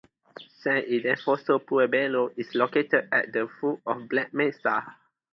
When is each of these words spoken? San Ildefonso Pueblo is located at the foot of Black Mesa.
San 0.63 0.79
Ildefonso 0.87 1.59
Pueblo 1.59 2.31
is 2.35 2.55
located 2.55 3.07
at 3.11 3.31
the 3.33 3.47
foot 3.59 3.81
of 3.85 4.09
Black 4.09 4.33
Mesa. 4.33 4.95